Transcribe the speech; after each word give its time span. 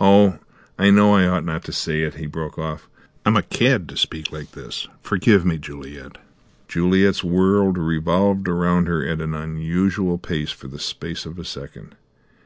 Oh, 0.00 0.38
I 0.78 0.88
know 0.90 1.12
I 1.14 1.26
ought 1.26 1.44
not 1.44 1.62
to 1.64 1.72
say 1.72 2.00
it," 2.00 2.14
he 2.14 2.24
broke 2.24 2.56
off; 2.56 2.88
"I'm 3.26 3.36
a 3.36 3.42
cad 3.42 3.86
to 3.90 3.98
speak 3.98 4.32
like 4.32 4.52
this. 4.52 4.88
Forgive 5.02 5.44
me, 5.44 5.58
Juliet." 5.58 6.16
Juliet's 6.68 7.22
world 7.22 7.76
revolved 7.76 8.48
around 8.48 8.86
her 8.88 9.06
at 9.06 9.20
an 9.20 9.34
unusual 9.34 10.16
pace 10.16 10.52
for 10.52 10.68
the 10.68 10.78
space 10.78 11.26
of 11.26 11.38
a 11.38 11.44
second. 11.44 11.96